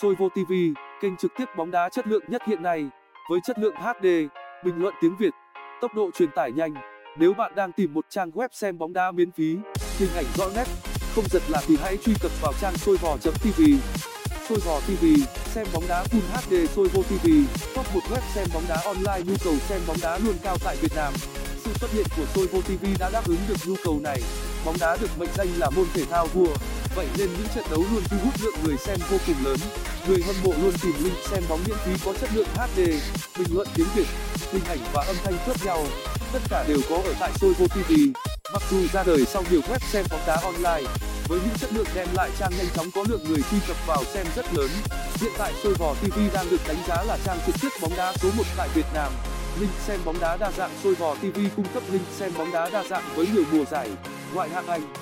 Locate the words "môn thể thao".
25.70-26.26